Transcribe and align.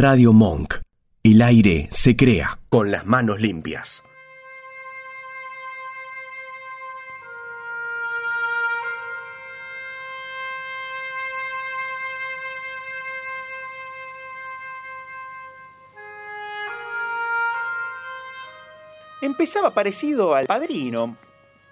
Radio 0.00 0.32
Monk. 0.32 0.74
El 1.24 1.42
aire 1.42 1.88
se 1.90 2.14
crea 2.14 2.60
con 2.68 2.92
las 2.92 3.04
manos 3.04 3.40
limpias. 3.40 4.04
Empezaba 19.20 19.74
parecido 19.74 20.36
al 20.36 20.46
padrino, 20.46 21.16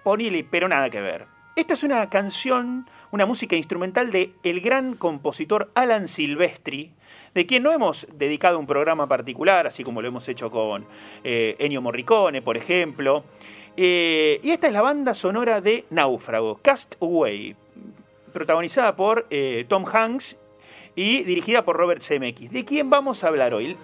ponele, 0.02 0.42
pero 0.42 0.66
nada 0.66 0.90
que 0.90 1.00
ver. 1.00 1.35
Esta 1.56 1.72
es 1.72 1.82
una 1.82 2.10
canción, 2.10 2.86
una 3.12 3.24
música 3.24 3.56
instrumental 3.56 4.12
de 4.12 4.32
el 4.42 4.60
gran 4.60 4.94
compositor 4.94 5.70
Alan 5.74 6.06
Silvestri, 6.06 6.90
de 7.32 7.46
quien 7.46 7.62
no 7.62 7.72
hemos 7.72 8.06
dedicado 8.12 8.58
un 8.58 8.66
programa 8.66 9.06
particular, 9.06 9.66
así 9.66 9.82
como 9.82 10.02
lo 10.02 10.08
hemos 10.08 10.28
hecho 10.28 10.50
con 10.50 10.84
eh, 11.24 11.56
Ennio 11.58 11.80
Morricone, 11.80 12.42
por 12.42 12.58
ejemplo. 12.58 13.24
Eh, 13.74 14.38
y 14.42 14.50
esta 14.50 14.66
es 14.66 14.74
la 14.74 14.82
banda 14.82 15.14
sonora 15.14 15.62
de 15.62 15.86
Náufrago, 15.88 16.58
Cast 16.60 16.96
Away, 17.00 17.56
protagonizada 18.34 18.94
por 18.94 19.26
eh, 19.30 19.64
Tom 19.66 19.86
Hanks 19.90 20.36
y 20.94 21.22
dirigida 21.22 21.64
por 21.64 21.78
Robert 21.78 22.02
Zemeckis. 22.02 22.52
¿De 22.52 22.66
quién 22.66 22.90
vamos 22.90 23.24
a 23.24 23.28
hablar 23.28 23.54
hoy? 23.54 23.78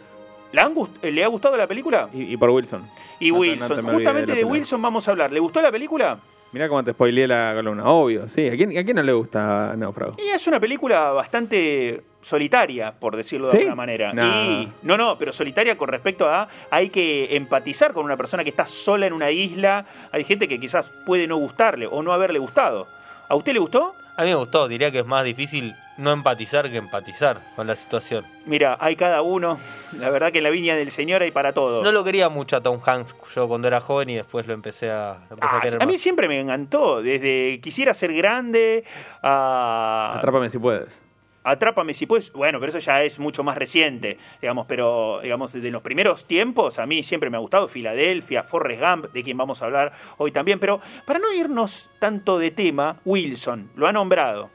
¿Le, 0.53 1.25
ha 1.25 1.29
gustado 1.29 1.57
la 1.57 1.67
película? 1.67 2.11
Y, 2.13 2.37
por 2.37 2.51
Wilson. 2.51 2.87
Y 3.19 3.31
Wilson. 3.31 3.83
Justamente 3.83 4.35
de, 4.35 4.45
Wilson 4.45 4.83
vamos 4.83 5.09
a 5.09 5.13
hablar. 5.13 5.33
¿Le 5.33 5.41
gustó 5.41 5.63
la 5.63 5.73
película? 5.73 6.19
Mira 6.53 6.69
cómo 6.69 6.85
te 6.85 6.93
spoileé 6.93 7.27
la 7.27 7.53
columna. 7.55 7.85
Obvio, 7.87 8.29
sí. 8.29 8.47
¿A 8.47 8.57
quién, 8.57 8.77
¿A 8.77 8.85
quién 8.85 8.97
no 8.97 9.03
le 9.03 9.13
gusta 9.13 9.75
Náufrago? 9.77 10.17
Y 10.19 10.29
es 10.29 10.47
una 10.47 10.61
película 10.61 11.11
bastante 11.11 12.03
solitaria, 12.21 12.93
por 12.93 13.17
decirlo 13.17 13.49
de 13.51 13.59
alguna 13.59 13.75
manera. 13.75 14.13
Y, 14.13 14.71
no, 14.83 14.99
no, 14.99 15.17
pero 15.17 15.33
solitaria 15.33 15.77
con 15.77 15.89
respecto 15.89 16.29
a 16.29 16.47
hay 16.71 16.91
que 16.91 17.35
empatizar 17.37 17.93
con 17.95 18.05
una 18.05 18.17
persona 18.19 18.45
que 18.45 18.51
está 18.51 18.67
sola 18.67 19.07
en 19.07 19.15
una 19.15 19.31
isla. 19.31 19.87
Hay 20.13 20.25
gente 20.25 20.47
que 20.47 20.61
quizás 20.61 20.87
puede 21.07 21.27
no 21.27 21.39
gustarle 21.39 21.87
o 21.87 22.03
no 22.03 22.13
haberle 22.13 22.39
gustado. 22.39 22.87
¿A 23.29 23.35
usted 23.35 23.55
le 23.55 23.59
gustó? 23.59 23.95
A 24.17 24.23
mí 24.25 24.29
me 24.29 24.35
gustó, 24.35 24.69
diría 24.69 24.91
que 24.91 24.99
es 24.99 25.07
más 25.07 25.25
difícil 25.25 25.75
no 26.03 26.13
empatizar 26.13 26.71
que 26.71 26.77
empatizar 26.77 27.41
con 27.57 27.67
la 27.67 27.77
situación. 27.77 28.25
Mira, 28.45 28.77
hay 28.81 28.97
cada 28.97 29.23
uno. 29.23 29.59
La 29.99 30.11
verdad 30.11 30.33
que 30.33 30.39
en 30.39 30.45
la 30.45 30.51
viña 30.51 30.77
del 30.77 30.91
Señor 30.91 31.23
hay 31.23 31.31
para 31.31 31.53
todo. 31.53 31.83
No 31.83 31.93
lo 31.93 32.05
quería 32.05 32.29
mucho 32.29 32.57
a 32.57 32.61
Tom 32.61 32.81
Hanks 32.85 33.15
yo 33.35 33.49
cuando 33.49 33.69
era 33.69 33.81
joven 33.81 34.11
y 34.11 34.17
después 34.17 34.47
lo 34.47 34.53
empecé 34.53 34.91
a, 34.91 35.13
a, 35.41 35.61
querer. 35.63 35.83
A 35.83 35.87
mí 35.87 35.97
siempre 35.99 36.29
me 36.29 36.39
encantó, 36.39 37.01
desde 37.01 37.61
quisiera 37.61 37.95
ser 37.95 38.13
grande 38.13 38.85
a... 39.23 40.15
Atrápame 40.17 40.51
si 40.51 40.59
puedes. 40.59 41.01
Atrápame 41.45 41.93
si 41.93 42.07
puedes, 42.07 42.33
bueno, 42.33 42.61
pero 42.61 42.71
eso 42.71 42.79
ya 42.79 43.03
es 43.03 43.19
mucho 43.19 43.43
más 43.43 43.59
reciente, 43.59 44.17
digamos, 44.41 44.67
pero 44.69 45.19
digamos, 45.23 45.53
desde 45.53 45.73
los 45.73 45.83
primeros 45.83 46.25
tiempos 46.25 46.79
a 46.79 46.87
mí 46.87 47.03
siempre 47.03 47.31
me 47.31 47.37
ha 47.37 47.41
gustado 47.41 47.67
Filadelfia, 47.67 48.45
Forrest 48.45 48.81
Gump, 48.81 49.13
de 49.13 49.25
quien 49.25 49.37
vamos 49.37 49.61
a 49.61 49.65
hablar 49.65 49.93
hoy 50.19 50.31
también, 50.31 50.61
pero 50.61 50.81
para 51.05 51.19
no 51.19 51.33
irnos 51.33 51.91
tanto 51.99 52.39
de 52.39 52.53
tema, 52.53 53.01
Wilson, 53.05 53.71
lo 53.75 53.89
ha 53.89 53.93
nombrado 53.93 54.51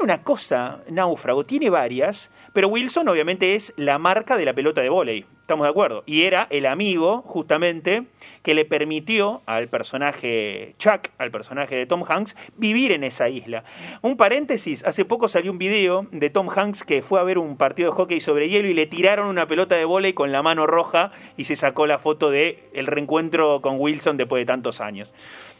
una 0.00 0.22
cosa, 0.22 0.80
náufrago, 0.88 1.44
tiene 1.44 1.70
varias, 1.70 2.30
pero 2.52 2.68
Wilson 2.68 3.08
obviamente 3.08 3.54
es 3.54 3.72
la 3.76 3.98
marca 3.98 4.36
de 4.36 4.44
la 4.44 4.52
pelota 4.52 4.80
de 4.80 4.88
vóley, 4.88 5.24
estamos 5.40 5.64
de 5.64 5.70
acuerdo, 5.70 6.02
y 6.06 6.22
era 6.22 6.46
el 6.50 6.66
amigo 6.66 7.22
justamente 7.22 8.04
que 8.42 8.54
le 8.54 8.64
permitió 8.64 9.42
al 9.46 9.68
personaje 9.68 10.74
Chuck, 10.78 11.08
al 11.18 11.30
personaje 11.30 11.76
de 11.76 11.86
Tom 11.86 12.04
Hanks, 12.08 12.36
vivir 12.56 12.92
en 12.92 13.04
esa 13.04 13.28
isla. 13.28 13.64
Un 14.02 14.16
paréntesis, 14.16 14.84
hace 14.84 15.04
poco 15.04 15.28
salió 15.28 15.50
un 15.50 15.58
video 15.58 16.06
de 16.12 16.30
Tom 16.30 16.48
Hanks 16.48 16.84
que 16.84 17.02
fue 17.02 17.20
a 17.20 17.24
ver 17.24 17.38
un 17.38 17.56
partido 17.56 17.90
de 17.90 17.96
hockey 17.96 18.20
sobre 18.20 18.48
hielo 18.48 18.68
y 18.68 18.74
le 18.74 18.86
tiraron 18.86 19.26
una 19.26 19.46
pelota 19.46 19.74
de 19.74 19.84
vóley 19.84 20.12
con 20.12 20.32
la 20.32 20.42
mano 20.42 20.66
roja 20.66 21.12
y 21.36 21.44
se 21.44 21.56
sacó 21.56 21.86
la 21.86 21.98
foto 21.98 22.30
de 22.30 22.68
el 22.72 22.86
reencuentro 22.86 23.60
con 23.60 23.80
Wilson 23.80 24.16
después 24.16 24.42
de 24.42 24.46
tantos 24.46 24.80
años. 24.80 25.12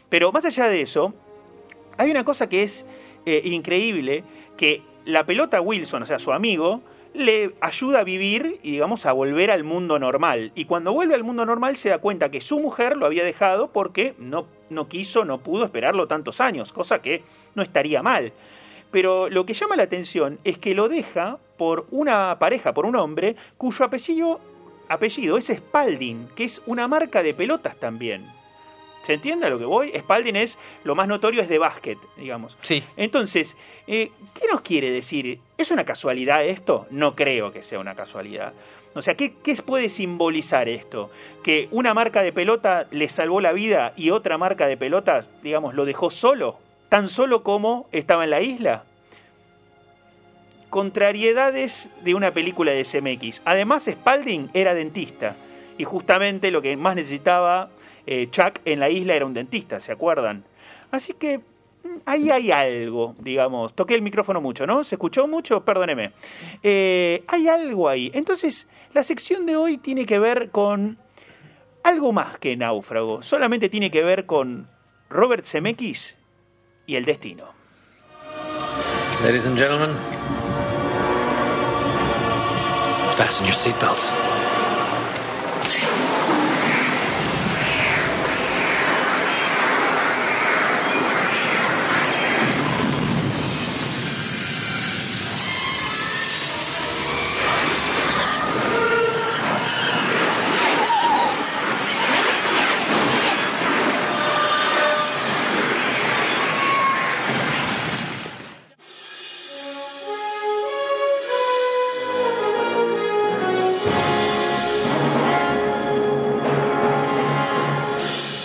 Pero 0.09 0.31
más 0.31 0.45
allá 0.45 0.67
de 0.69 0.81
eso, 0.81 1.13
hay 1.97 2.09
una 2.11 2.23
cosa 2.23 2.47
que 2.47 2.63
es 2.63 2.85
eh, 3.37 3.41
increíble 3.45 4.23
que 4.57 4.81
la 5.05 5.25
pelota 5.25 5.61
Wilson, 5.61 6.03
o 6.03 6.05
sea, 6.05 6.19
su 6.19 6.31
amigo, 6.31 6.81
le 7.13 7.53
ayuda 7.61 7.99
a 7.99 8.03
vivir 8.03 8.59
y 8.63 8.71
digamos 8.71 9.05
a 9.05 9.11
volver 9.11 9.51
al 9.51 9.63
mundo 9.63 9.99
normal. 9.99 10.51
Y 10.55 10.65
cuando 10.65 10.93
vuelve 10.93 11.15
al 11.15 11.23
mundo 11.23 11.45
normal 11.45 11.77
se 11.77 11.89
da 11.89 11.99
cuenta 11.99 12.29
que 12.29 12.41
su 12.41 12.59
mujer 12.59 12.97
lo 12.97 13.05
había 13.05 13.23
dejado 13.23 13.71
porque 13.71 14.13
no, 14.17 14.47
no 14.69 14.87
quiso, 14.87 15.25
no 15.25 15.39
pudo 15.39 15.65
esperarlo 15.65 16.07
tantos 16.07 16.41
años, 16.41 16.73
cosa 16.73 17.01
que 17.01 17.23
no 17.55 17.63
estaría 17.63 18.01
mal. 18.01 18.33
Pero 18.91 19.29
lo 19.29 19.45
que 19.45 19.53
llama 19.53 19.75
la 19.75 19.83
atención 19.83 20.39
es 20.43 20.57
que 20.57 20.73
lo 20.73 20.89
deja 20.89 21.37
por 21.57 21.85
una 21.91 22.37
pareja, 22.39 22.73
por 22.73 22.85
un 22.85 22.95
hombre, 22.95 23.35
cuyo 23.57 23.85
apellido, 23.85 24.39
apellido 24.87 25.37
es 25.37 25.47
Spalding, 25.47 26.29
que 26.35 26.45
es 26.45 26.61
una 26.65 26.87
marca 26.87 27.21
de 27.21 27.33
pelotas 27.33 27.75
también. 27.79 28.38
¿Se 29.03 29.13
entiende 29.13 29.47
a 29.47 29.49
lo 29.49 29.57
que 29.57 29.65
voy? 29.65 29.91
Spalding 29.97 30.35
es, 30.35 30.57
lo 30.83 30.95
más 30.95 31.07
notorio 31.07 31.41
es 31.41 31.49
de 31.49 31.57
básquet, 31.57 31.97
digamos. 32.17 32.57
Sí. 32.61 32.83
Entonces, 32.97 33.55
eh, 33.87 34.11
¿qué 34.39 34.47
nos 34.51 34.61
quiere 34.61 34.91
decir? 34.91 35.39
¿Es 35.57 35.71
una 35.71 35.85
casualidad 35.85 36.45
esto? 36.45 36.85
No 36.91 37.15
creo 37.15 37.51
que 37.51 37.63
sea 37.63 37.79
una 37.79 37.95
casualidad. 37.95 38.53
O 38.93 39.01
sea, 39.01 39.15
¿qué, 39.15 39.33
¿qué, 39.43 39.55
puede 39.55 39.89
simbolizar 39.89 40.67
esto? 40.67 41.11
¿Que 41.43 41.67
una 41.71 41.93
marca 41.93 42.21
de 42.21 42.33
pelota 42.33 42.87
le 42.91 43.07
salvó 43.09 43.39
la 43.39 43.51
vida 43.51 43.93
y 43.95 44.09
otra 44.09 44.37
marca 44.37 44.67
de 44.67 44.77
pelotas, 44.77 45.27
digamos, 45.41 45.73
lo 45.75 45.85
dejó 45.85 46.09
solo? 46.11 46.59
¿Tan 46.89 47.07
solo 47.07 47.43
como 47.43 47.87
estaba 47.91 48.23
en 48.23 48.31
la 48.31 48.41
isla? 48.41 48.83
Contrariedades 50.69 51.87
de 52.03 52.15
una 52.15 52.31
película 52.31 52.71
de 52.71 52.83
CMX. 52.83 53.41
Además, 53.45 53.85
Spalding 53.85 54.49
era 54.53 54.73
dentista 54.73 55.35
y 55.77 55.83
justamente 55.83 56.51
lo 56.51 56.61
que 56.61 56.75
más 56.75 56.95
necesitaba 56.95 57.69
eh, 58.05 58.27
Chuck 58.29 58.59
en 58.65 58.79
la 58.79 58.89
isla 58.89 59.15
era 59.15 59.25
un 59.25 59.33
dentista, 59.33 59.79
¿se 59.79 59.91
acuerdan? 59.91 60.43
Así 60.91 61.13
que 61.13 61.39
mm, 61.39 61.97
ahí 62.05 62.29
hay 62.29 62.51
algo, 62.51 63.15
digamos. 63.19 63.73
Toqué 63.75 63.95
el 63.95 64.01
micrófono 64.01 64.41
mucho, 64.41 64.65
¿no? 64.65 64.83
¿Se 64.83 64.95
escuchó 64.95 65.27
mucho? 65.27 65.63
Perdóneme. 65.63 66.11
Eh, 66.63 67.23
hay 67.27 67.47
algo 67.47 67.89
ahí. 67.89 68.11
Entonces, 68.13 68.67
la 68.93 69.03
sección 69.03 69.45
de 69.45 69.55
hoy 69.55 69.77
tiene 69.77 70.05
que 70.05 70.19
ver 70.19 70.49
con 70.49 70.97
algo 71.83 72.11
más 72.11 72.37
que 72.39 72.55
náufrago. 72.55 73.21
Solamente 73.21 73.69
tiene 73.69 73.91
que 73.91 74.03
ver 74.03 74.25
con 74.25 74.67
Robert 75.09 75.45
Zemeckis 75.45 76.15
y 76.85 76.95
el 76.95 77.05
destino. 77.05 77.45
Ladies 79.23 79.45
and 79.45 79.57
gentlemen, 79.57 79.89
fasten 83.11 83.45
your 83.45 83.53
seatbelts. 83.53 84.28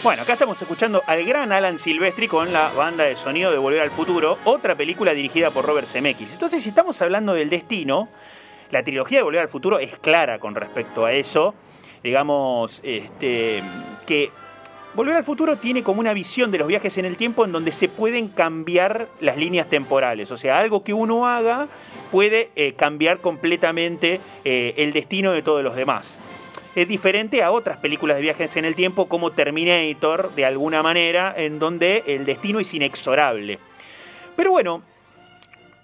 Bueno, 0.04 0.20
acá 0.20 0.34
estamos 0.34 0.60
escuchando 0.60 1.02
al 1.06 1.24
gran 1.24 1.50
Alan 1.50 1.78
Silvestri 1.78 2.28
con 2.28 2.52
la 2.52 2.68
banda 2.76 3.04
de 3.04 3.16
sonido 3.16 3.50
de 3.50 3.56
Volver 3.56 3.80
al 3.80 3.90
Futuro, 3.90 4.36
otra 4.44 4.74
película 4.74 5.14
dirigida 5.14 5.50
por 5.50 5.64
Robert 5.64 5.88
Zemeckis. 5.88 6.30
Entonces, 6.30 6.62
si 6.62 6.68
estamos 6.68 7.00
hablando 7.00 7.32
del 7.32 7.48
destino, 7.48 8.10
la 8.70 8.82
trilogía 8.82 9.20
de 9.20 9.22
Volver 9.22 9.40
al 9.40 9.48
Futuro 9.48 9.78
es 9.78 9.96
clara 9.96 10.38
con 10.38 10.54
respecto 10.54 11.06
a 11.06 11.14
eso. 11.14 11.54
Digamos, 12.02 12.82
este, 12.84 13.62
que 14.06 14.30
Volver 14.94 15.16
al 15.16 15.24
Futuro 15.24 15.56
tiene 15.56 15.82
como 15.82 16.00
una 16.00 16.12
visión 16.12 16.50
de 16.50 16.58
los 16.58 16.68
viajes 16.68 16.98
en 16.98 17.06
el 17.06 17.16
tiempo 17.16 17.46
en 17.46 17.52
donde 17.52 17.72
se 17.72 17.88
pueden 17.88 18.28
cambiar 18.28 19.08
las 19.20 19.38
líneas 19.38 19.70
temporales. 19.70 20.30
O 20.30 20.36
sea, 20.36 20.58
algo 20.58 20.84
que 20.84 20.92
uno 20.92 21.26
haga 21.26 21.66
puede 22.12 22.50
eh, 22.56 22.74
cambiar 22.74 23.20
completamente 23.20 24.20
eh, 24.44 24.74
el 24.76 24.92
destino 24.92 25.32
de 25.32 25.40
todos 25.40 25.64
los 25.64 25.74
demás 25.74 26.14
es 26.74 26.88
diferente 26.88 27.42
a 27.42 27.50
otras 27.50 27.78
películas 27.78 28.16
de 28.16 28.22
viajes 28.22 28.56
en 28.56 28.64
el 28.64 28.74
tiempo 28.74 29.08
como 29.08 29.30
Terminator, 29.30 30.34
de 30.34 30.44
alguna 30.44 30.82
manera, 30.82 31.34
en 31.36 31.58
donde 31.58 32.02
el 32.06 32.24
destino 32.24 32.60
es 32.60 32.74
inexorable. 32.74 33.58
Pero 34.36 34.50
bueno, 34.50 34.82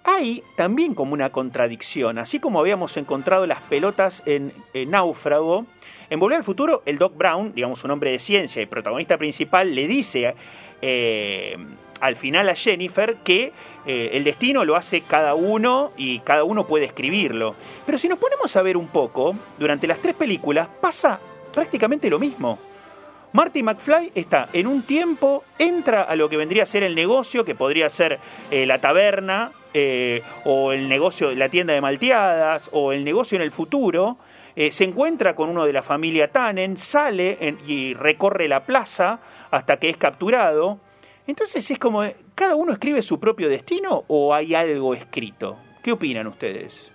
hay 0.03 0.43
también 0.55 0.95
como 0.95 1.13
una 1.13 1.29
contradicción, 1.29 2.17
así 2.17 2.39
como 2.39 2.59
habíamos 2.59 2.97
encontrado 2.97 3.45
las 3.45 3.61
pelotas 3.61 4.23
en, 4.25 4.51
Náufrago, 4.73 5.65
en 6.11 6.19
Volver 6.19 6.37
al 6.37 6.43
Futuro, 6.43 6.83
el 6.85 6.97
Doc 6.97 7.15
Brown, 7.15 7.53
digamos 7.55 7.85
un 7.85 7.91
hombre 7.91 8.11
de 8.11 8.19
ciencia 8.19 8.61
y 8.61 8.65
protagonista 8.65 9.17
principal, 9.17 9.73
le 9.73 9.87
dice 9.87 10.35
eh, 10.81 11.55
al 12.01 12.17
final 12.17 12.49
a 12.49 12.55
Jennifer 12.55 13.15
que 13.23 13.53
eh, 13.85 14.09
el 14.11 14.25
destino 14.25 14.65
lo 14.65 14.75
hace 14.75 15.01
cada 15.01 15.35
uno 15.35 15.93
y 15.95 16.19
cada 16.19 16.43
uno 16.43 16.67
puede 16.67 16.83
escribirlo. 16.83 17.55
Pero 17.85 17.97
si 17.97 18.09
nos 18.09 18.19
ponemos 18.19 18.53
a 18.57 18.61
ver 18.61 18.75
un 18.75 18.87
poco, 18.87 19.33
durante 19.57 19.87
las 19.87 19.99
tres 19.99 20.13
películas 20.13 20.67
pasa 20.81 21.17
prácticamente 21.53 22.09
lo 22.09 22.19
mismo. 22.19 22.59
Marty 23.31 23.63
McFly 23.63 24.11
está 24.13 24.49
en 24.51 24.67
un 24.67 24.81
tiempo, 24.81 25.45
entra 25.57 26.01
a 26.03 26.17
lo 26.17 26.27
que 26.27 26.35
vendría 26.35 26.63
a 26.63 26.65
ser 26.65 26.83
el 26.83 26.93
negocio, 26.93 27.45
que 27.45 27.55
podría 27.55 27.89
ser 27.89 28.19
eh, 28.51 28.65
la 28.65 28.81
taberna, 28.81 29.53
eh, 29.73 30.21
o 30.43 30.73
el 30.73 30.89
negocio, 30.89 31.33
la 31.33 31.47
tienda 31.47 31.73
de 31.73 31.79
malteadas, 31.79 32.67
o 32.73 32.91
el 32.91 33.05
negocio 33.05 33.37
en 33.37 33.43
el 33.43 33.51
futuro, 33.51 34.17
eh, 34.55 34.71
se 34.71 34.83
encuentra 34.83 35.35
con 35.35 35.49
uno 35.49 35.65
de 35.65 35.73
la 35.73 35.81
familia 35.81 36.31
Tannen, 36.31 36.77
sale 36.77 37.57
y 37.67 37.93
recorre 37.93 38.47
la 38.47 38.65
plaza 38.65 39.19
hasta 39.51 39.77
que 39.77 39.89
es 39.89 39.97
capturado. 39.97 40.79
Entonces 41.27 41.69
es 41.69 41.77
como, 41.77 42.03
¿cada 42.35 42.55
uno 42.55 42.73
escribe 42.73 43.01
su 43.01 43.19
propio 43.19 43.49
destino 43.49 44.03
o 44.07 44.33
hay 44.33 44.55
algo 44.55 44.93
escrito? 44.93 45.57
¿Qué 45.83 45.91
opinan 45.91 46.27
ustedes? 46.27 46.91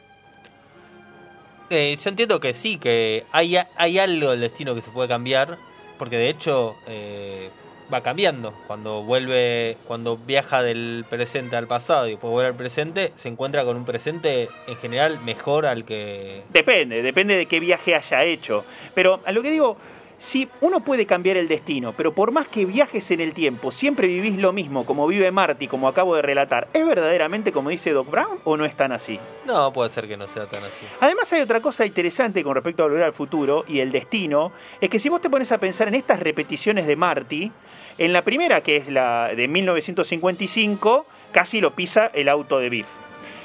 Eh, 1.71 1.97
yo 2.01 2.11
entiendo 2.11 2.39
que 2.39 2.55
sí, 2.55 2.79
que 2.79 3.25
hay, 3.33 3.57
hay 3.77 3.99
algo 3.99 4.31
del 4.31 4.41
destino 4.41 4.75
que 4.75 4.83
se 4.83 4.91
puede 4.91 5.09
cambiar, 5.09 5.59
porque 5.99 6.17
de 6.17 6.29
hecho 6.29 6.77
eh, 6.87 7.51
va 7.93 8.03
cambiando. 8.03 8.53
Cuando 8.67 9.03
vuelve, 9.03 9.77
cuando 9.87 10.17
viaja 10.17 10.63
del 10.63 11.05
presente 11.09 11.57
al 11.57 11.67
pasado 11.67 12.07
y 12.07 12.13
después 12.13 12.31
vuelve 12.31 12.49
al 12.49 12.57
presente, 12.57 13.13
se 13.17 13.29
encuentra 13.29 13.65
con 13.65 13.77
un 13.77 13.85
presente 13.85 14.49
en 14.67 14.77
general 14.77 15.19
mejor 15.25 15.67
al 15.67 15.85
que... 15.85 16.43
Depende, 16.51 17.03
depende 17.03 17.37
de 17.37 17.47
qué 17.47 17.61
viaje 17.61 17.95
haya 17.95 18.25
hecho. 18.25 18.65
Pero 18.95 19.21
a 19.25 19.33
lo 19.33 19.43
que 19.43 19.51
digo, 19.51 19.77
si 20.19 20.49
uno 20.61 20.81
puede 20.81 21.07
cambiar 21.07 21.37
el 21.37 21.49
destino, 21.49 21.93
pero 21.97 22.13
por 22.13 22.33
más 22.33 22.49
que 22.49 22.65
viajes 22.65 23.11
en 23.11 23.21
el 23.21 23.33
tiempo, 23.33 23.71
siempre 23.71 24.07
vivís 24.07 24.37
lo 24.37 24.53
mismo 24.53 24.85
como 24.87 25.07
vive 25.07 25.31
Marty, 25.31 25.69
como 25.69 25.89
acabo 25.89 26.17
de 26.17 26.23
relatar, 26.23 26.69
¿es 26.73 26.87
verdaderamente 26.87 27.53
como 27.53 27.71
dice 27.71 27.93
Doc 27.93 28.11
Brown 28.11 28.39
o 28.45 28.57
no 28.57 28.65
es 28.65 28.77
tan 28.77 28.93
así? 28.93 29.19
No, 29.45 29.73
puede 29.73 29.91
ser 29.91 30.09
que 30.09 30.17
no 30.17 30.27
sea 30.27 30.47
tan 30.47 30.65
así. 30.65 30.87
Además 31.01 31.33
hay 31.33 31.43
otra 31.43 31.61
cosa 31.61 31.87
interesante 31.87 32.43
con 32.43 32.55
respecto 32.55 32.83
a 32.83 32.87
volver 32.87 33.03
al 33.03 33.13
futuro 33.13 33.65
y 33.69 33.81
el 33.81 33.93
destino, 33.93 34.53
es 34.81 34.91
que 34.91 34.99
si 34.99 35.09
vos 35.09 35.21
te 35.21 35.31
pones 35.31 35.53
a 35.53 35.59
pensar 35.59 35.89
en 35.89 35.95
estas 35.95 36.21
repeticiones 36.21 36.87
de 36.87 36.97
Marty, 36.97 37.53
en 37.99 38.13
la 38.13 38.23
primera, 38.23 38.61
que 38.61 38.77
es 38.77 38.89
la 38.89 39.29
de 39.35 39.49
1955, 39.49 41.07
casi 41.33 41.61
lo 41.61 41.73
pisa 41.73 42.11
el 42.13 42.29
auto 42.29 42.59
de 42.59 42.71
Biff. 42.71 42.87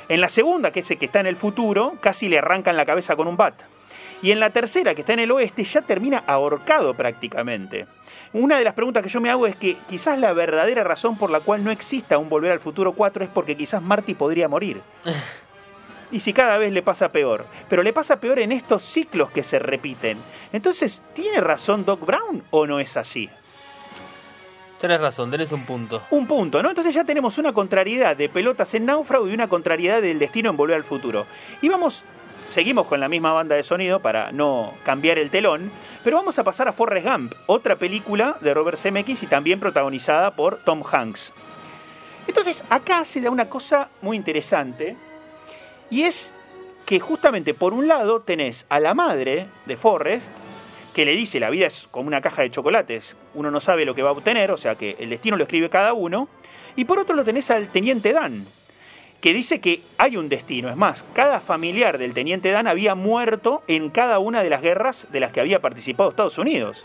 En 0.10 0.20
la 0.20 0.30
segunda, 0.30 0.72
que 0.72 0.82
es 0.82 0.92
el 0.92 0.98
que 0.98 1.06
está 1.06 1.22
en 1.22 1.28
el 1.28 1.38
futuro, 1.38 1.94
casi 2.02 2.28
le 2.28 2.38
arrancan 2.38 2.76
la 2.76 2.86
cabeza 2.86 3.16
con 3.16 3.28
un 3.28 3.38
bat. 3.38 3.71
Y 4.22 4.32
en 4.32 4.40
la 4.40 4.52
tercera, 4.52 4.94
que 4.94 5.02
está 5.02 5.14
en 5.14 5.20
el 5.20 5.32
oeste, 5.32 5.64
ya 5.64 5.82
termina 5.82 6.24
ahorcado 6.28 6.94
prácticamente. 6.94 7.88
Una 8.34 8.58
de 8.58 8.64
las 8.64 8.76
preguntas 8.76 9.04
que 9.04 9.10
yo 9.10 9.20
me 9.20 9.30
hago 9.30 9.48
es 9.48 9.56
que 9.56 9.78
quizás 9.90 10.20
la 10.20 10.34
verdadera 10.34 10.84
razón 10.84 11.18
por 11.18 11.32
la 11.32 11.40
cual 11.40 11.64
no 11.64 11.72
exista 11.72 12.18
un 12.18 12.30
Volver 12.30 12.52
al 12.52 12.60
Futuro 12.60 12.94
4 12.94 13.26
es 13.26 13.30
porque 13.30 13.58
quizás 13.58 13.82
Marty 13.82 14.14
podría 14.14 14.48
morir. 14.48 14.82
Y 16.14 16.20
si 16.20 16.34
cada 16.34 16.58
vez 16.58 16.74
le 16.74 16.82
pasa 16.82 17.10
peor. 17.10 17.46
Pero 17.70 17.84
le 17.84 17.94
pasa 17.94 18.20
peor 18.20 18.40
en 18.40 18.52
estos 18.52 18.84
ciclos 18.84 19.32
que 19.32 19.44
se 19.44 19.60
repiten. 19.60 20.18
Entonces, 20.52 21.02
¿tiene 21.14 21.40
razón 21.40 21.86
Doc 21.86 22.06
Brown 22.06 22.44
o 22.52 22.68
no 22.68 22.82
es 22.82 22.98
así? 22.98 23.30
Tenés 24.82 25.00
razón, 25.00 25.32
tenés 25.32 25.52
un 25.52 25.64
punto. 25.64 26.02
Un 26.10 26.28
punto, 26.28 26.62
¿no? 26.62 26.70
Entonces 26.70 26.94
ya 26.94 27.06
tenemos 27.06 27.38
una 27.38 27.54
contrariedad 27.54 28.18
de 28.18 28.28
pelotas 28.28 28.74
en 28.74 28.88
náufrago 28.88 29.28
y 29.30 29.34
una 29.34 29.48
contrariedad 29.48 30.02
del 30.02 30.20
destino 30.20 30.50
en 30.50 30.58
volver 30.58 30.76
al 30.76 30.84
futuro. 30.84 31.28
Y 31.62 31.70
vamos, 31.70 32.04
seguimos 32.52 32.86
con 32.86 33.00
la 33.00 33.10
misma 33.10 33.32
banda 33.32 33.56
de 33.56 33.64
sonido 33.64 34.00
para 34.02 34.32
no 34.32 34.74
cambiar 34.84 35.18
el 35.18 35.30
telón, 35.30 35.72
pero 36.04 36.18
vamos 36.18 36.38
a 36.38 36.44
pasar 36.44 36.68
a 36.68 36.74
Forrest 36.74 37.08
Gump, 37.08 37.34
otra 37.48 37.78
película 37.78 38.38
de 38.42 38.54
Robert 38.54 38.78
Zemeckis 38.78 39.24
y 39.24 39.28
también 39.28 39.60
protagonizada 39.60 40.32
por 40.32 40.58
Tom 40.58 40.84
Hanks. 40.90 41.32
Entonces 42.28 42.64
acá 42.70 43.06
se 43.06 43.22
da 43.22 43.32
una 43.32 43.50
cosa 43.50 43.90
muy 44.02 44.18
interesante 44.18 44.96
y 45.90 46.04
es 46.04 46.32
que 46.86 47.00
justamente 47.00 47.54
por 47.54 47.74
un 47.74 47.88
lado 47.88 48.22
tenés 48.22 48.66
a 48.70 48.80
la 48.80 48.94
madre 48.94 49.48
de 49.66 49.78
Forrest 49.78 50.30
que 50.94 51.06
le 51.06 51.16
dice 51.16 51.40
la 51.40 51.50
vida 51.50 51.68
es 51.68 51.88
como 51.90 52.08
una 52.08 52.22
caja 52.22 52.42
de 52.42 52.52
chocolates, 52.52 53.16
uno 53.34 53.50
no 53.50 53.62
sabe 53.62 53.86
lo 53.86 53.96
que 53.96 54.04
va 54.04 54.10
a 54.10 54.14
obtener, 54.14 54.52
o 54.52 54.58
sea 54.58 54.76
que 54.76 54.98
el 55.00 55.10
destino 55.10 55.38
lo 55.38 55.44
escribe 55.44 55.70
cada 55.70 55.94
uno, 55.94 56.28
y 56.76 56.84
por 56.84 57.00
otro 57.00 57.16
lo 57.16 57.24
tenés 57.24 57.50
al 57.50 57.70
teniente 57.70 58.12
Dan, 58.12 58.46
que 59.22 59.34
dice 59.34 59.62
que 59.62 59.82
hay 59.98 60.18
un 60.18 60.30
destino, 60.30 60.70
es 60.70 60.76
más, 60.76 61.04
cada 61.14 61.40
familiar 61.40 62.00
del 62.00 62.14
teniente 62.14 62.50
Dan 62.50 62.68
había 62.68 62.96
muerto 62.96 63.64
en 63.68 63.92
cada 63.92 64.18
una 64.18 64.42
de 64.42 64.50
las 64.50 64.64
guerras 64.64 65.08
de 65.12 65.20
las 65.20 65.32
que 65.32 65.40
había 65.40 65.62
participado 65.62 66.10
Estados 66.10 66.40
Unidos. 66.40 66.84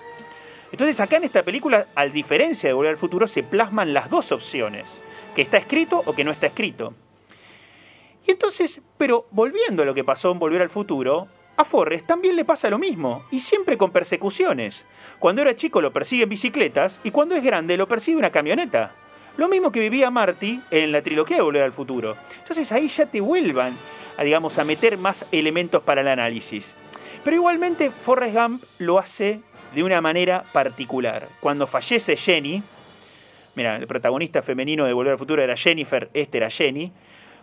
Entonces 0.70 1.00
acá 1.00 1.16
en 1.16 1.24
esta 1.24 1.42
película, 1.42 1.86
a 1.94 2.04
diferencia 2.04 2.68
de 2.68 2.74
Volver 2.74 2.90
al 2.90 2.98
Futuro, 2.98 3.26
se 3.26 3.42
plasman 3.42 3.94
las 3.94 4.10
dos 4.10 4.32
opciones, 4.32 4.84
que 5.34 5.42
está 5.42 5.56
escrito 5.56 6.02
o 6.04 6.14
que 6.14 6.24
no 6.24 6.30
está 6.30 6.46
escrito. 6.46 6.92
Y 8.26 8.32
entonces, 8.32 8.82
pero 8.98 9.26
volviendo 9.30 9.82
a 9.82 9.86
lo 9.86 9.94
que 9.94 10.04
pasó 10.04 10.30
en 10.30 10.38
Volver 10.38 10.60
al 10.60 10.68
Futuro, 10.68 11.28
a 11.56 11.64
Forrest 11.64 12.06
también 12.06 12.36
le 12.36 12.44
pasa 12.44 12.68
lo 12.68 12.78
mismo, 12.78 13.24
y 13.30 13.40
siempre 13.40 13.78
con 13.78 13.92
persecuciones. 13.92 14.84
Cuando 15.18 15.40
era 15.40 15.56
chico 15.56 15.80
lo 15.80 15.92
persiguen 15.92 16.28
bicicletas, 16.28 17.00
y 17.02 17.12
cuando 17.12 17.34
es 17.34 17.42
grande 17.42 17.78
lo 17.78 17.88
persigue 17.88 18.18
una 18.18 18.30
camioneta. 18.30 18.94
Lo 19.36 19.48
mismo 19.48 19.70
que 19.70 19.80
vivía 19.80 20.10
Marty 20.10 20.60
en 20.70 20.92
la 20.92 21.02
trilogía 21.02 21.36
de 21.36 21.42
Volver 21.42 21.62
al 21.62 21.72
Futuro. 21.72 22.16
Entonces 22.38 22.72
ahí 22.72 22.88
ya 22.88 23.04
te 23.04 23.20
vuelvan, 23.20 23.76
a, 24.16 24.24
digamos, 24.24 24.58
a 24.58 24.64
meter 24.64 24.96
más 24.96 25.26
elementos 25.30 25.82
para 25.82 26.00
el 26.00 26.08
análisis. 26.08 26.64
Pero 27.22 27.36
igualmente 27.36 27.90
Forrest 27.90 28.34
Gump 28.34 28.64
lo 28.78 28.98
hace 28.98 29.40
de 29.74 29.82
una 29.82 30.00
manera 30.00 30.42
particular. 30.52 31.28
Cuando 31.40 31.66
fallece 31.66 32.16
Jenny, 32.16 32.62
mira, 33.54 33.76
el 33.76 33.86
protagonista 33.86 34.40
femenino 34.40 34.86
de 34.86 34.94
Volver 34.94 35.12
al 35.12 35.18
Futuro 35.18 35.42
era 35.42 35.54
Jennifer, 35.54 36.08
este 36.14 36.38
era 36.38 36.48
Jenny. 36.48 36.90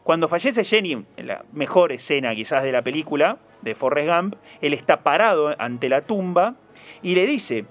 Cuando 0.03 0.27
fallece 0.27 0.65
Jenny, 0.65 0.93
en 1.15 1.27
la 1.27 1.45
mejor 1.53 1.91
escena 1.91 2.33
quizás 2.33 2.63
de 2.63 2.71
la 2.71 2.81
película, 2.81 3.37
de 3.61 3.75
Forrest 3.75 4.09
Gump, 4.09 4.35
él 4.61 4.73
está 4.73 5.03
parado 5.03 5.55
ante 5.59 5.89
la 5.89 6.01
tumba 6.01 6.55
y 7.03 7.13
le 7.13 7.27
dice, 7.27 7.65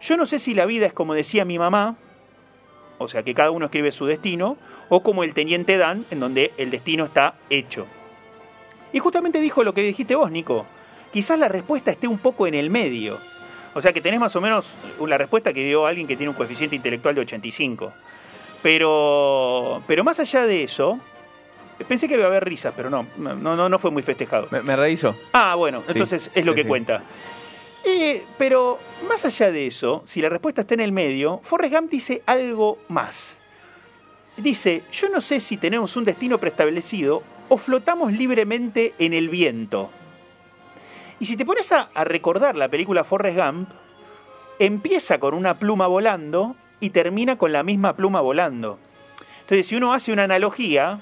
yo 0.00 0.18
no 0.18 0.26
sé 0.26 0.38
si 0.38 0.52
la 0.52 0.66
vida 0.66 0.84
es 0.84 0.92
como 0.92 1.14
decía 1.14 1.46
mi 1.46 1.58
mamá, 1.58 1.96
o 3.02 3.08
sea 3.08 3.22
que 3.22 3.34
cada 3.34 3.50
uno 3.50 3.66
escribe 3.66 3.92
su 3.92 4.06
destino, 4.06 4.56
o 4.88 5.02
como 5.02 5.24
el 5.24 5.34
teniente 5.34 5.76
Dan, 5.76 6.04
en 6.10 6.20
donde 6.20 6.52
el 6.56 6.70
destino 6.70 7.04
está 7.04 7.34
hecho. 7.50 7.86
Y 8.92 8.98
justamente 8.98 9.40
dijo 9.40 9.64
lo 9.64 9.72
que 9.72 9.82
dijiste 9.82 10.14
vos, 10.14 10.30
Nico, 10.30 10.66
quizás 11.12 11.38
la 11.38 11.48
respuesta 11.48 11.90
esté 11.90 12.06
un 12.06 12.18
poco 12.18 12.46
en 12.46 12.54
el 12.54 12.70
medio. 12.70 13.18
O 13.74 13.80
sea 13.80 13.92
que 13.92 14.00
tenés 14.00 14.20
más 14.20 14.36
o 14.36 14.40
menos 14.40 14.70
la 15.06 15.16
respuesta 15.16 15.52
que 15.52 15.64
dio 15.64 15.86
alguien 15.86 16.06
que 16.06 16.16
tiene 16.16 16.28
un 16.30 16.36
coeficiente 16.36 16.76
intelectual 16.76 17.14
de 17.14 17.22
85. 17.22 17.92
Pero, 18.62 19.82
pero 19.86 20.04
más 20.04 20.20
allá 20.20 20.46
de 20.46 20.62
eso, 20.64 20.98
pensé 21.88 22.06
que 22.06 22.14
iba 22.14 22.24
a 22.24 22.28
haber 22.28 22.44
risas, 22.44 22.74
pero 22.76 22.90
no, 22.90 23.06
no, 23.16 23.34
no, 23.34 23.68
no 23.68 23.78
fue 23.78 23.90
muy 23.90 24.02
festejado. 24.02 24.46
Me, 24.50 24.62
me 24.62 24.76
reí 24.76 24.96
yo. 24.96 25.14
Ah, 25.32 25.54
bueno, 25.54 25.82
entonces 25.88 26.30
es 26.34 26.46
lo 26.46 26.52
sí, 26.52 26.56
que 26.56 26.62
sí. 26.62 26.68
cuenta. 26.68 27.02
Eh, 27.84 28.22
pero 28.38 28.78
más 29.08 29.24
allá 29.24 29.50
de 29.50 29.66
eso, 29.66 30.04
si 30.06 30.20
la 30.20 30.28
respuesta 30.28 30.62
está 30.62 30.74
en 30.74 30.80
el 30.80 30.92
medio, 30.92 31.40
Forrest 31.42 31.74
Gump 31.74 31.90
dice 31.90 32.22
algo 32.26 32.78
más. 32.88 33.16
Dice, 34.36 34.82
yo 34.92 35.08
no 35.08 35.20
sé 35.20 35.40
si 35.40 35.56
tenemos 35.56 35.96
un 35.96 36.04
destino 36.04 36.38
preestablecido 36.38 37.22
o 37.48 37.56
flotamos 37.58 38.12
libremente 38.12 38.94
en 38.98 39.12
el 39.12 39.28
viento. 39.28 39.90
Y 41.20 41.26
si 41.26 41.36
te 41.36 41.44
pones 41.44 41.70
a, 41.72 41.90
a 41.94 42.04
recordar 42.04 42.56
la 42.56 42.68
película 42.68 43.04
Forrest 43.04 43.38
Gump, 43.38 43.68
empieza 44.58 45.18
con 45.18 45.34
una 45.34 45.58
pluma 45.58 45.86
volando 45.86 46.56
y 46.80 46.90
termina 46.90 47.36
con 47.36 47.52
la 47.52 47.62
misma 47.62 47.94
pluma 47.94 48.20
volando. 48.20 48.78
Entonces, 49.40 49.66
si 49.66 49.76
uno 49.76 49.92
hace 49.92 50.12
una 50.12 50.24
analogía, 50.24 51.00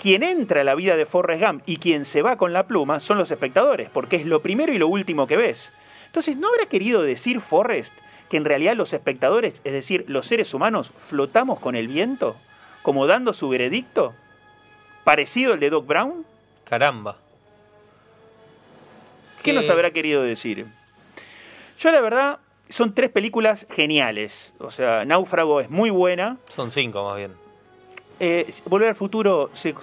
quien 0.00 0.22
entra 0.22 0.62
a 0.62 0.64
la 0.64 0.74
vida 0.74 0.96
de 0.96 1.06
Forrest 1.06 1.42
Gump 1.42 1.62
y 1.66 1.76
quien 1.76 2.04
se 2.04 2.22
va 2.22 2.36
con 2.36 2.52
la 2.52 2.66
pluma 2.66 2.98
son 2.98 3.18
los 3.18 3.30
espectadores, 3.30 3.90
porque 3.90 4.16
es 4.16 4.26
lo 4.26 4.40
primero 4.40 4.72
y 4.72 4.78
lo 4.78 4.88
último 4.88 5.26
que 5.26 5.36
ves. 5.36 5.72
Entonces, 6.08 6.36
¿no 6.36 6.48
habrá 6.48 6.66
querido 6.66 7.02
decir 7.02 7.40
Forrest 7.40 7.92
que 8.28 8.36
en 8.36 8.44
realidad 8.44 8.74
los 8.76 8.92
espectadores, 8.92 9.60
es 9.64 9.72
decir, 9.72 10.04
los 10.08 10.26
seres 10.26 10.52
humanos, 10.52 10.92
flotamos 11.08 11.60
con 11.60 11.76
el 11.76 11.88
viento? 11.88 12.36
Como 12.82 13.06
dando 13.06 13.32
su 13.32 13.48
veredicto? 13.48 14.14
¿Parecido 15.04 15.52
al 15.54 15.60
de 15.60 15.70
Doc 15.70 15.86
Brown? 15.86 16.24
Caramba. 16.64 17.16
¿Qué 19.42 19.50
Que- 19.50 19.52
nos 19.52 19.68
habrá 19.70 19.90
querido 19.92 20.22
decir? 20.22 20.66
Yo 21.78 21.90
la 21.90 22.00
verdad, 22.00 22.38
son 22.68 22.92
tres 22.94 23.10
películas 23.10 23.66
geniales. 23.70 24.52
O 24.58 24.70
sea, 24.70 25.04
Náufrago 25.04 25.60
es 25.60 25.70
muy 25.70 25.90
buena. 25.90 26.38
Son 26.48 26.72
cinco 26.72 27.04
más 27.04 27.16
bien. 27.16 27.32
Eh, 28.20 28.52
Volver 28.64 28.88
al 28.88 28.94
futuro 28.96 29.50
se, 29.54 29.74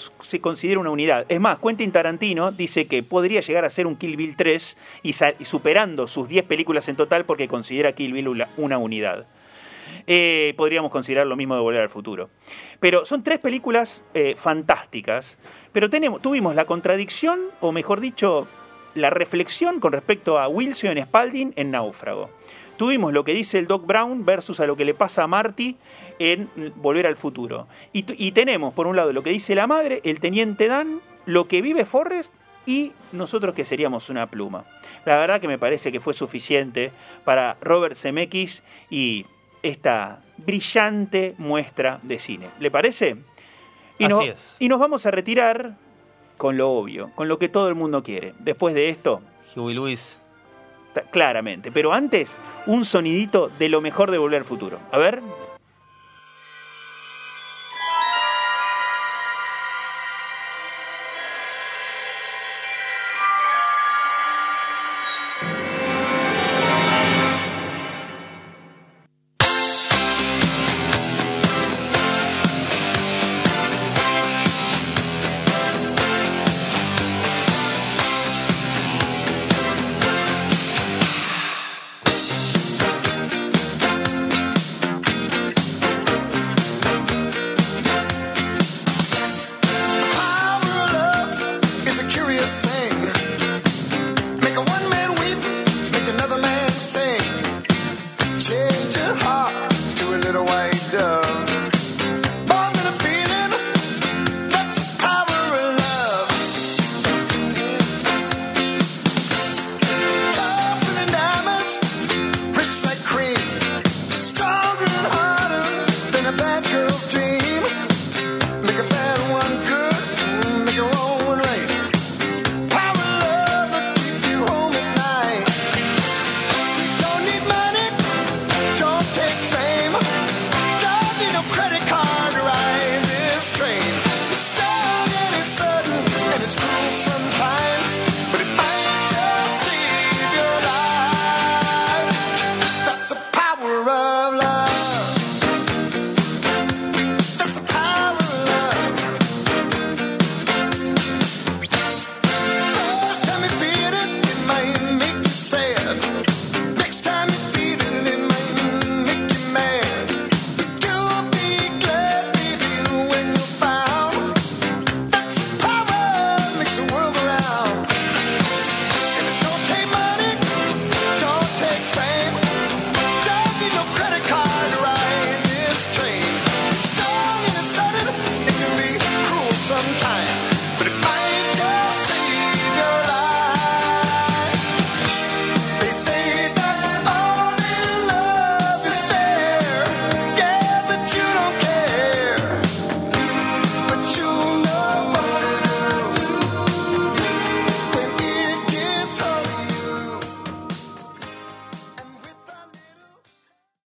considera 0.41 0.79
una 0.79 0.89
unidad. 0.89 1.25
Es 1.29 1.39
más, 1.39 1.59
Quentin 1.59 1.91
Tarantino 1.91 2.51
dice 2.51 2.85
que 2.85 3.01
podría 3.01 3.41
llegar 3.41 3.65
a 3.65 3.69
ser 3.69 3.87
un 3.87 3.95
Kill 3.95 4.17
Bill 4.17 4.35
3 4.35 4.77
y, 5.03 5.13
superando 5.13 6.07
sus 6.07 6.27
10 6.27 6.45
películas 6.45 6.87
en 6.89 6.95
total 6.95 7.25
porque 7.25 7.47
considera 7.47 7.93
Kill 7.93 8.13
Bill 8.13 8.27
una, 8.27 8.49
una 8.57 8.77
unidad. 8.77 9.25
Eh, 10.07 10.53
podríamos 10.57 10.91
considerar 10.91 11.25
lo 11.27 11.35
mismo 11.35 11.55
de 11.55 11.61
Volver 11.61 11.81
al 11.81 11.89
futuro. 11.89 12.29
Pero 12.79 13.05
son 13.05 13.23
tres 13.23 13.39
películas 13.39 14.03
eh, 14.13 14.35
fantásticas. 14.35 15.37
Pero 15.71 15.89
tenemos, 15.89 16.21
tuvimos 16.21 16.55
la 16.55 16.65
contradicción, 16.65 17.39
o 17.61 17.71
mejor 17.71 18.01
dicho, 18.01 18.47
la 18.95 19.09
reflexión 19.09 19.79
con 19.79 19.93
respecto 19.93 20.39
a 20.39 20.47
Wilson 20.47 20.97
Spalding 21.01 21.53
en 21.55 21.71
Náufrago. 21.71 22.29
Tuvimos 22.77 23.13
lo 23.13 23.23
que 23.23 23.33
dice 23.33 23.57
el 23.59 23.67
Doc 23.67 23.85
Brown 23.85 24.25
versus 24.25 24.59
a 24.59 24.65
lo 24.67 24.75
que 24.75 24.85
le 24.85 24.93
pasa 24.93 25.23
a 25.23 25.27
Marty 25.27 25.77
en 26.19 26.49
Volver 26.75 27.07
al 27.07 27.15
Futuro. 27.15 27.67
Y, 27.93 28.31
tenemos, 28.31 28.73
por 28.73 28.87
un 28.87 28.95
lado, 28.95 29.13
lo 29.13 29.23
que 29.23 29.29
dice 29.29 29.55
la 29.55 29.67
madre, 29.67 30.01
el 30.03 30.19
teniente 30.19 30.67
Dan, 30.67 30.99
lo 31.25 31.47
que 31.47 31.61
vive 31.61 31.85
Forrest 31.85 32.31
y 32.65 32.91
nosotros 33.11 33.53
que 33.55 33.65
seríamos 33.65 34.09
una 34.09 34.27
pluma. 34.27 34.65
La 35.05 35.17
verdad 35.17 35.39
que 35.39 35.47
me 35.47 35.59
parece 35.59 35.91
que 35.91 35.99
fue 35.99 36.13
suficiente 36.13 36.91
para 37.23 37.57
Robert 37.61 37.95
Zemeckis 37.95 38.63
y 38.89 39.25
esta 39.61 40.21
brillante 40.37 41.35
muestra 41.37 41.99
de 42.03 42.19
cine. 42.19 42.47
¿Le 42.59 42.71
parece? 42.71 43.17
Y, 43.97 44.05
Así 44.05 44.13
no- 44.13 44.21
es. 44.21 44.55
y 44.59 44.67
nos 44.67 44.79
vamos 44.79 45.05
a 45.05 45.11
retirar 45.11 45.75
con 46.37 46.57
lo 46.57 46.71
obvio, 46.71 47.11
con 47.15 47.27
lo 47.27 47.39
que 47.39 47.49
todo 47.49 47.69
el 47.69 47.75
mundo 47.75 48.03
quiere. 48.03 48.33
Después 48.39 48.75
de 48.75 48.89
esto, 48.89 49.21
Huey 49.55 49.73
Lewis. 49.73 50.19
Claramente. 51.03 51.71
Pero 51.71 51.93
antes, 51.93 52.31
un 52.65 52.85
sonidito 52.85 53.49
de 53.59 53.69
lo 53.69 53.81
mejor 53.81 54.11
de 54.11 54.17
Volver 54.17 54.39
al 54.39 54.45
Futuro. 54.45 54.79
A 54.91 54.97
ver. 54.97 55.21